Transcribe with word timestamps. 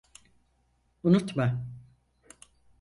Unutma. 1.07 1.47